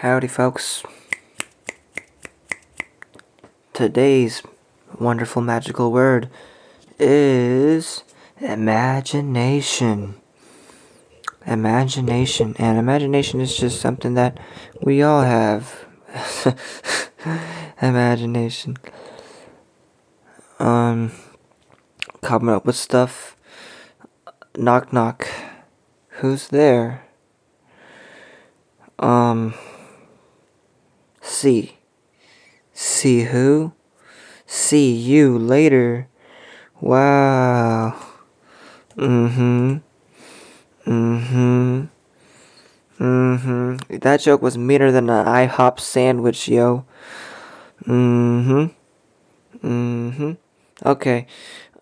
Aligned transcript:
Howdy, 0.00 0.28
folks. 0.28 0.82
Today's 3.74 4.42
wonderful 4.98 5.42
magical 5.42 5.92
word 5.92 6.30
is 6.98 8.02
imagination. 8.40 10.14
Imagination. 11.46 12.56
And 12.58 12.78
imagination 12.78 13.42
is 13.42 13.54
just 13.54 13.78
something 13.78 14.14
that 14.14 14.40
we 14.80 15.02
all 15.02 15.20
have. 15.20 15.84
imagination. 17.82 18.78
Um, 20.58 21.12
coming 22.22 22.54
up 22.54 22.64
with 22.64 22.76
stuff. 22.76 23.36
Knock, 24.56 24.94
knock. 24.94 25.28
Who's 26.08 26.48
there? 26.48 27.04
Um, 28.98 29.52
see. 31.30 31.78
See 32.72 33.22
who? 33.24 33.72
See 34.46 34.92
you 34.92 35.38
later. 35.38 36.08
Wow. 36.80 37.96
Mm-hmm. 38.96 39.76
Mm-hmm. 40.86 41.84
Mm-hmm. 43.00 43.96
That 43.98 44.20
joke 44.20 44.42
was 44.42 44.58
meaner 44.58 44.90
than 44.90 45.08
an 45.08 45.26
IHOP 45.26 45.80
sandwich, 45.80 46.48
yo. 46.48 46.84
Mm-hmm. 47.84 48.66
Mm-hmm. 49.66 50.32
Okay. 50.84 51.26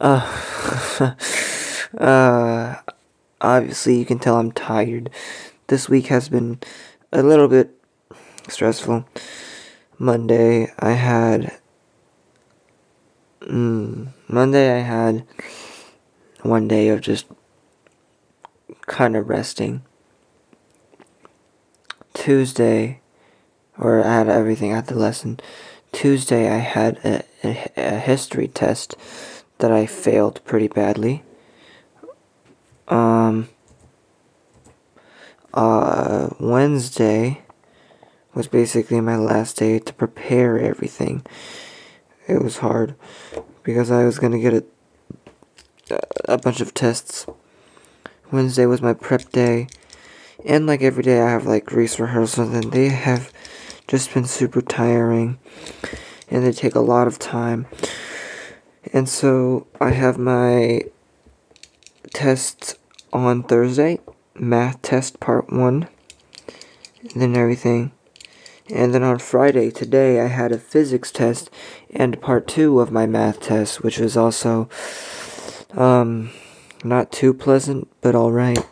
Uh, 0.00 1.14
uh, 1.98 2.76
obviously 3.40 3.98
you 3.98 4.04
can 4.04 4.18
tell 4.18 4.36
I'm 4.36 4.52
tired. 4.52 5.10
This 5.68 5.88
week 5.88 6.06
has 6.06 6.28
been 6.28 6.60
a 7.12 7.22
little 7.22 7.48
bit 7.48 7.77
stressful. 8.48 9.06
Monday 9.98 10.72
I 10.78 10.92
had 10.92 11.58
mm, 13.40 14.08
Monday 14.28 14.78
I 14.78 14.80
had 14.80 15.24
one 16.42 16.68
day 16.68 16.88
of 16.88 17.00
just 17.00 17.26
kind 18.86 19.16
of 19.16 19.28
resting. 19.28 19.82
Tuesday, 22.14 23.00
or 23.78 24.04
I 24.04 24.12
had 24.12 24.28
everything 24.28 24.72
at 24.72 24.86
the 24.86 24.94
lesson. 24.94 25.40
Tuesday 25.92 26.50
I 26.50 26.58
had 26.58 26.98
a, 27.04 27.24
a, 27.44 27.70
a 27.76 27.98
history 27.98 28.48
test 28.48 28.96
that 29.58 29.72
I 29.72 29.86
failed 29.86 30.44
pretty 30.44 30.68
badly. 30.68 31.22
Um, 32.88 33.48
uh, 35.54 36.30
Wednesday 36.38 37.42
was 38.38 38.46
basically 38.46 39.00
my 39.00 39.16
last 39.16 39.56
day 39.56 39.80
to 39.80 39.92
prepare 39.92 40.60
everything. 40.60 41.26
It 42.28 42.40
was 42.40 42.58
hard 42.58 42.94
because 43.64 43.90
I 43.90 44.04
was 44.04 44.20
gonna 44.20 44.38
get 44.38 44.54
a 44.54 44.64
a 46.26 46.38
bunch 46.38 46.60
of 46.60 46.72
tests. 46.72 47.26
Wednesday 48.30 48.64
was 48.64 48.80
my 48.80 48.92
prep 48.92 49.32
day, 49.32 49.66
and 50.44 50.68
like 50.68 50.82
every 50.82 51.02
day 51.02 51.20
I 51.20 51.30
have 51.30 51.46
like 51.46 51.72
race 51.72 51.98
rehearsals, 51.98 52.54
and 52.54 52.70
they 52.70 52.90
have 52.90 53.32
just 53.88 54.14
been 54.14 54.24
super 54.26 54.62
tiring, 54.62 55.40
and 56.30 56.44
they 56.44 56.52
take 56.52 56.76
a 56.76 56.80
lot 56.80 57.08
of 57.08 57.18
time. 57.18 57.66
And 58.92 59.08
so 59.08 59.66
I 59.80 59.90
have 59.90 60.16
my 60.16 60.82
tests 62.14 62.76
on 63.12 63.42
Thursday, 63.42 63.98
math 64.36 64.80
test 64.82 65.18
part 65.18 65.52
one, 65.52 65.88
and 67.02 67.20
then 67.20 67.36
everything. 67.36 67.90
And 68.70 68.92
then 68.92 69.02
on 69.02 69.18
Friday, 69.18 69.70
today, 69.70 70.20
I 70.20 70.26
had 70.26 70.52
a 70.52 70.58
physics 70.58 71.10
test 71.10 71.50
and 71.90 72.20
part 72.20 72.46
two 72.46 72.80
of 72.80 72.90
my 72.90 73.06
math 73.06 73.40
test, 73.40 73.82
which 73.82 73.98
was 73.98 74.16
also 74.16 74.68
um, 75.72 76.30
not 76.84 77.10
too 77.10 77.32
pleasant, 77.32 77.88
but 78.02 78.14
alright. 78.14 78.66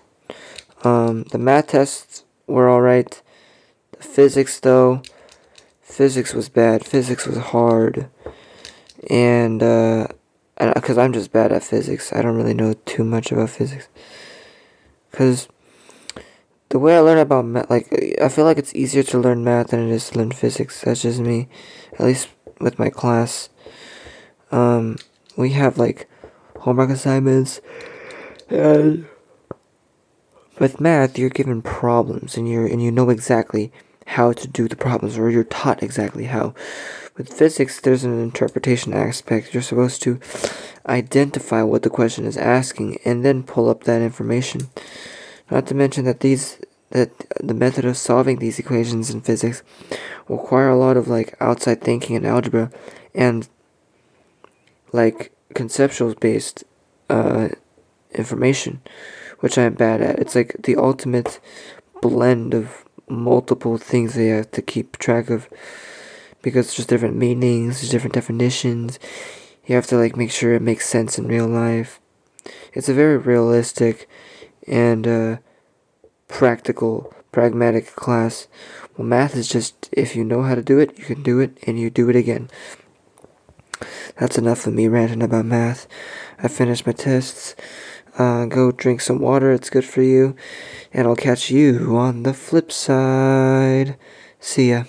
Um, 0.85 1.25
the 1.25 1.39
math 1.39 1.69
tests 1.69 2.25
were 2.47 2.71
alright. 2.71 3.23
The 3.93 4.03
physics, 4.03 4.61
though, 4.61 5.03
physics 5.81 6.35
was 6.35 6.51
bad. 6.51 6.85
Physics 6.85 7.27
was 7.27 7.39
hard. 7.39 8.09
And, 9.09 9.63
uh, 9.63 10.09
because 10.59 10.99
I'm 10.99 11.13
just 11.13 11.33
bad 11.33 11.53
at 11.53 11.65
physics. 11.65 12.13
I 12.13 12.23
don't 12.23 12.37
really 12.37 12.55
know 12.55 12.75
too 12.85 13.05
much 13.05 13.33
about 13.33 13.51
physics. 13.51 13.89
Because 15.11 15.49
the 16.77 16.81
way 16.81 16.95
I 16.95 17.01
learn 17.01 17.17
about 17.17 17.47
math, 17.47 17.71
like, 17.71 17.89
I 18.21 18.29
feel 18.29 18.45
like 18.45 18.59
it's 18.59 18.75
easier 18.75 19.03
to 19.05 19.19
learn 19.19 19.43
math 19.43 19.69
than 19.69 19.89
it 19.89 19.91
is 19.91 20.11
to 20.11 20.19
learn 20.19 20.31
physics. 20.31 20.83
That's 20.83 21.01
just 21.01 21.21
me. 21.21 21.49
At 21.95 22.05
least 22.05 22.29
with 22.61 22.79
my 22.79 22.91
class. 22.91 23.49
Um, 24.53 24.99
we 25.39 25.53
have, 25.53 25.79
like, 25.79 26.07
homework 26.61 26.91
assignments. 26.91 27.63
And 28.51 29.07
with 30.59 30.79
math, 30.79 31.19
you're 31.19 31.31
given 31.31 31.63
problems 31.63 32.37
and 32.37 32.47
you're, 32.47 32.67
and 32.67 32.83
you 32.83 32.93
know 32.93 33.09
exactly 33.09 33.73
how 34.09 34.35
to 34.35 34.47
do 34.47 34.69
the 34.69 34.77
problems, 34.77 35.17
or 35.17 35.31
you're 35.31 35.45
taught 35.45 35.83
exactly 35.83 36.25
how. 36.27 36.53
With 37.17 37.33
physics, 37.33 37.81
there's 37.81 38.05
an 38.05 38.21
interpretation 38.21 38.93
aspect. 38.93 39.55
You're 39.55 39.63
supposed 39.63 40.03
to 40.03 40.21
identify 40.87 41.63
what 41.63 41.85
the 41.85 41.89
question 41.89 42.27
is 42.27 42.37
asking 42.37 42.99
and 43.03 43.25
then 43.25 43.45
pull 43.45 43.71
up 43.71 43.85
that 43.85 44.03
information. 44.03 44.69
Not 45.51 45.67
to 45.69 45.75
mention 45.75 46.05
that 46.05 46.21
these 46.21 46.59
that 46.91 47.11
the 47.41 47.55
method 47.55 47.85
of 47.85 47.97
solving 47.97 48.39
these 48.39 48.59
equations 48.59 49.11
in 49.11 49.21
physics 49.21 49.63
require 50.29 50.69
a 50.69 50.79
lot 50.79 50.97
of 50.97 51.09
like 51.09 51.35
outside 51.41 51.81
thinking 51.83 52.15
and 52.17 52.27
algebra 52.27 52.71
and 53.15 53.49
like 54.93 55.33
conceptual 55.55 56.15
based 56.15 56.65
uh, 57.11 57.49
information, 58.15 58.81
which 59.41 59.59
I'm 59.59 59.75
bad 59.75 60.01
at. 60.01 60.19
It's 60.19 60.35
like 60.35 60.57
the 60.63 60.77
ultimate 60.77 61.41
blend 62.01 62.55
of 62.55 62.85
multiple 63.09 63.79
things 63.79 64.15
that 64.15 64.25
you 64.25 64.35
have 64.35 64.51
to 64.53 64.63
keep 64.63 64.99
track 64.99 65.31
of 65.31 65.49
because 66.43 66.75
just 66.75 66.89
different 66.89 67.17
meanings, 67.17 67.89
different 67.89 68.15
definitions. 68.15 68.99
You 69.67 69.75
have 69.75 69.87
to 69.89 69.97
like 69.97 70.17
make 70.17 70.31
sure 70.31 70.55
it 70.55 70.63
makes 70.63 70.89
sense 70.89 71.19
in 71.19 71.27
real 71.27 71.49
life. 71.49 72.01
It's 72.73 72.89
a 72.89 72.95
very 72.95 73.17
realistic 73.17 74.09
and 74.67 75.07
uh, 75.07 75.37
practical, 76.29 77.15
pragmatic 77.33 77.95
class. 77.95 78.49
Well, 78.97 79.07
math 79.07 79.37
is 79.37 79.49
just 79.49 79.89
if 79.93 80.17
you 80.17 80.25
know 80.25 80.43
how 80.43 80.55
to 80.55 80.63
do 80.63 80.79
it, 80.79 80.99
you 80.99 81.05
can 81.05 81.23
do 81.23 81.41
it, 81.41 81.59
and 81.67 81.79
you 81.79 81.91
do 81.91 82.09
it 82.09 82.17
again. 82.17 82.49
That's 84.19 84.39
enough 84.39 84.67
of 84.67 84.75
me 84.75 84.89
ranting 84.89 85.23
about 85.23 85.45
math. 85.45 85.87
I 86.43 86.49
finished 86.49 86.87
my 86.87 86.93
tests. 86.93 87.55
Uh, 88.19 88.47
go 88.47 88.73
drink 88.73 89.03
some 89.03 89.19
water, 89.21 89.53
it's 89.53 89.69
good 89.69 89.85
for 89.85 90.01
you. 90.01 90.35
And 90.93 91.07
I'll 91.07 91.17
catch 91.17 91.51
you 91.51 91.97
on 91.97 92.23
the 92.23 92.33
flip 92.33 92.73
side. 92.73 93.99
See 94.41 94.71
ya. 94.71 94.85